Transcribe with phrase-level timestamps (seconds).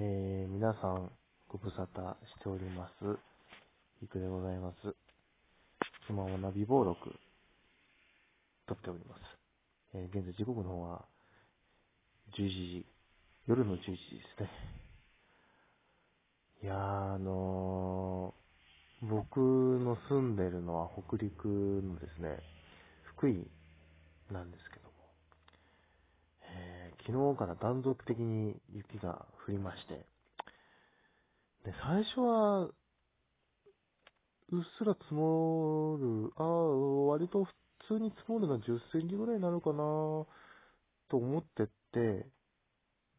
[0.00, 1.10] えー、皆さん、
[1.48, 3.18] ご無沙汰しております。
[4.00, 4.94] いくでございます。
[6.08, 7.10] 今はナビ登録、
[8.68, 9.20] 撮っております。
[9.94, 11.04] えー、現在時刻の方は、
[12.38, 12.86] 11時、
[13.48, 13.96] 夜の11時で
[14.36, 14.50] すね。
[16.62, 22.38] いやー、あのー、僕の住んでるのは北陸のですね、
[23.16, 23.50] 福井
[24.30, 24.77] なんですけど、
[27.08, 30.04] 昨日から断続的に雪が降りまして、
[31.64, 32.68] で、最初は、
[34.50, 37.52] うっすら積もる、ああ、割と普
[37.88, 40.26] 通に積もるのは10センチぐらいになるかなと
[41.16, 42.26] 思ってって、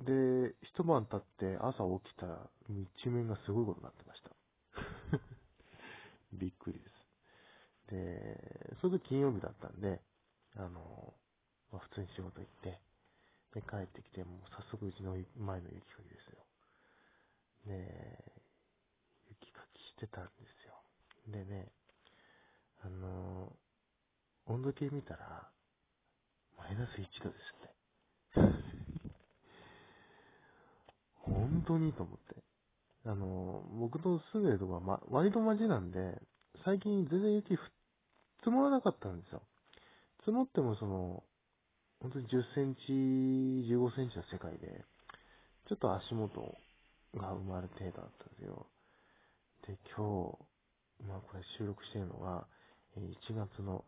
[0.00, 4.30] で、一晩経って朝起きたら、一面がすごいことになってました。
[6.34, 7.90] びっくりです。
[7.92, 10.02] で、それで金曜日だったんで、
[10.56, 11.14] あの、
[11.70, 12.80] まあ、普通に仕事行って、
[13.56, 16.44] で、帰ってきて、もう早速うちの前の雪かきですよ。
[17.64, 17.72] で、
[19.30, 20.76] 雪かきしてたんですよ。
[21.32, 21.72] でね、
[22.84, 23.50] あの、
[24.44, 25.48] 温度計見たら、
[26.58, 27.76] マイナス1度ですって。
[31.24, 32.36] 本当にと思って。
[33.06, 36.20] あの、僕の住んでるとこは、ま、割と街なんで、
[36.62, 37.56] 最近全然雪
[38.40, 39.40] 積もらなかったんですよ。
[40.20, 41.24] 積もってもその、
[42.00, 44.84] 本当に10センチ、15センチの世界で、
[45.68, 46.40] ちょっと足元
[47.14, 48.66] が埋まる程度だったんですよ。
[49.66, 50.36] で、今
[51.00, 52.46] 日、まあこれ収録しているのが、
[52.96, 53.84] 1月の、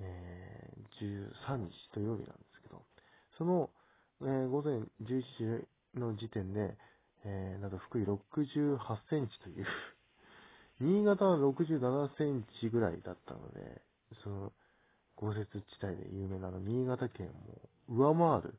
[0.00, 2.84] えー13日土曜日なんですけど、
[3.38, 3.70] その、
[4.22, 5.22] えー午前11
[5.94, 6.76] 時の時点で、
[7.24, 8.78] えーなんと福井68
[9.08, 9.66] センチという、
[10.80, 13.82] 新潟は67センチぐらいだったので、
[14.22, 14.52] その、
[15.20, 18.58] 豪雪地帯で有名なの新潟県を上回る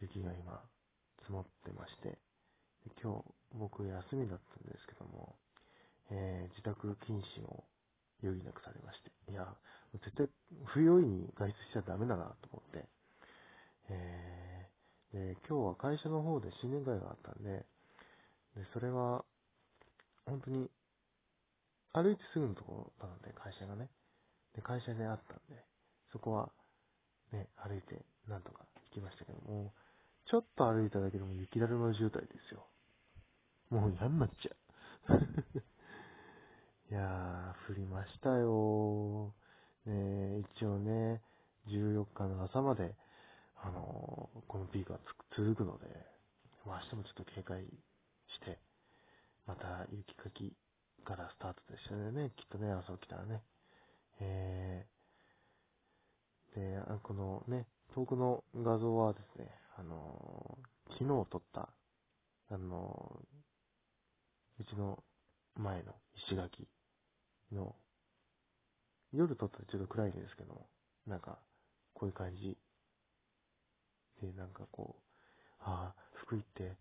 [0.00, 0.62] 雪が今
[1.22, 2.16] 積もってまして、
[3.02, 3.24] 今日
[3.58, 5.34] 僕休みだったんですけども、
[6.10, 7.64] えー自宅謹慎を
[8.22, 9.48] 余儀なくされまして、いや、
[9.92, 10.28] 絶対
[10.64, 12.86] 不用意に外出しちゃダメだなと思って、
[13.90, 19.24] えーで、今日は会社の方で新年会があったんで、で、それは、
[20.26, 20.68] 本当に、
[21.92, 23.88] 歩いてすぐのところなので、会社がね。
[24.54, 25.64] で、会社であったんで、
[26.12, 26.50] そこは、
[27.32, 29.72] ね、歩いて、なんとか行きましたけども、
[30.26, 32.66] ちょっと歩いただけでも雪だるま渋滞ですよ。
[33.70, 35.18] もう嫌になっちゃう。
[36.90, 39.34] いやー、降りましたよ
[39.86, 41.22] ね一応ね、
[41.66, 42.94] 14日の朝まで、
[43.56, 44.98] あのーこのピークが
[45.32, 45.86] つ続くので、
[46.64, 47.64] 明日もちょっと警戒
[48.28, 48.58] して、
[49.46, 50.54] また雪かき
[51.04, 53.42] からスタートですよね、きっとね、朝起きたらね。
[54.20, 60.58] えー、で、あこのね、遠くの画像はですね、あの
[60.90, 61.68] 昨日撮った、
[62.50, 63.20] あの
[64.60, 65.02] うちの
[65.56, 66.68] 前の石垣
[67.52, 67.74] の、
[69.12, 70.66] 夜撮ったらちょっと暗いんですけども、
[71.06, 71.38] なんか、
[71.92, 72.56] こういう感じ
[74.20, 75.02] で、なんかこう、
[75.60, 76.76] ああ、福井って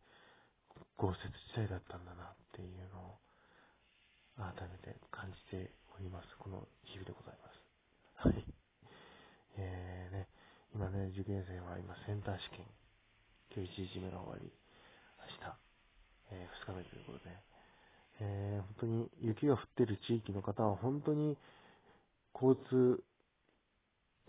[0.98, 1.20] 豪雪
[1.54, 3.18] 地帯だったんだなっていうのを、
[4.38, 6.28] 改めて感じております。
[6.40, 8.28] この日々でございます。
[8.28, 8.46] はい。
[9.58, 10.28] えーね、
[10.74, 12.68] 今ね、受験生は今センター試験、
[13.56, 14.52] 今日1日目が終わり、
[15.24, 15.56] 明日、
[16.36, 17.32] え2日目ということで、
[18.20, 21.38] えー本当に雪が降ってる地域の方は本当に
[22.36, 23.00] 交通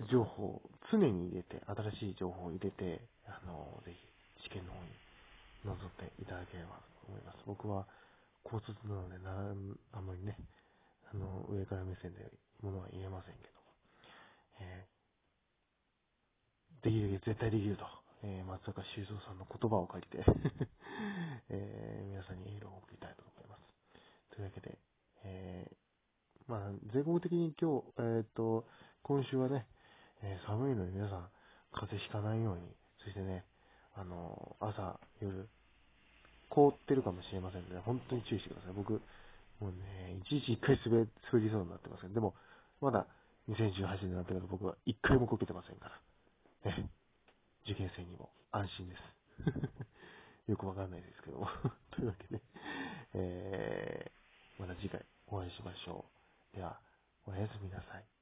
[0.06, 0.62] 情報を
[0.93, 4.94] 常に入れて、新しい情報を入れて、あの、ぜひ試験の方に
[5.66, 7.38] 臨んでいただければと思います。
[7.44, 7.88] 僕は
[8.44, 9.50] 高卒なのでな、
[9.99, 10.38] あんまりね、
[11.10, 12.31] あの、上から目線で
[12.62, 13.66] ものは言えませんけども、
[14.60, 14.94] えー
[16.84, 17.87] できるできる、絶対できると、
[18.22, 20.25] えー松坂修造さんの言葉を借りて、
[21.49, 24.37] えー皆さんにエールを送りたいと思います。
[24.37, 24.78] というわけで、
[25.25, 28.69] えーまあ、全国的に今日、えーと、
[29.03, 29.67] 今週はね、
[30.22, 31.31] えー寒いので皆さん、
[31.72, 33.45] 風邪ひかないように、そしてね、
[33.95, 35.49] あの、朝、夜、
[36.51, 38.72] 凍ってるかもしれませんので、本当に注意してください。
[38.75, 38.92] 僕、
[39.60, 42.34] もうね、一日一回滑りそうになってますけど、でも、
[42.80, 43.07] まだ
[43.48, 46.01] 2018年になってから僕は一回もこけてませんから、
[46.65, 46.91] ね、
[47.65, 49.01] 受験生にも安心です。
[50.51, 51.49] よくわかんないですけども。
[51.91, 52.43] というわけで、
[53.15, 56.05] えー、また次回お会いしましょ
[56.53, 56.57] う。
[56.57, 56.81] では、
[57.27, 58.14] おやすみなさい。